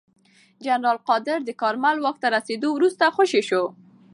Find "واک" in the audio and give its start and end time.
1.99-2.17